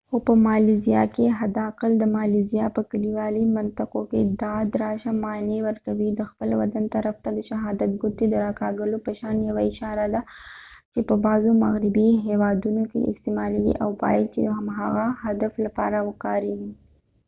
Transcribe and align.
خو 0.09 0.17
په 0.27 0.33
مالیزیا 0.47 1.03
کې 1.15 1.25
حد 1.39 1.55
اقل 1.69 1.91
د 1.99 2.03
مالیزیا 2.17 2.65
په 2.75 2.81
کلیوالي 2.91 3.43
منطقو 3.57 4.01
کې 4.11 4.21
دا 4.41 4.53
د 4.69 4.71
راشه 4.83 5.11
معنی 5.23 5.57
ورکوي 5.67 6.09
د 6.13 6.21
خپل 6.29 6.49
بدن 6.61 6.85
طرف 6.95 7.15
ته 7.23 7.29
د 7.33 7.39
شهادت 7.49 7.91
ګوتې 8.01 8.25
د 8.29 8.33
را 8.43 8.51
کږولو 8.61 8.97
په 9.05 9.11
شان 9.19 9.35
یوه 9.49 9.61
اشاره 9.71 10.05
ده 10.13 10.21
چې 10.93 10.99
په 11.07 11.15
بعضو 11.25 11.49
مغربي 11.63 12.09
هیوادونو 12.27 12.81
کې 12.91 12.99
استعمالیږي 13.11 13.73
او 13.83 13.89
باید 14.03 14.25
چې 14.33 14.39
د 14.43 14.47
هماغه 14.57 15.05
هدف 15.23 15.53
لپاره 15.65 15.97
وکاریږي 16.09 16.71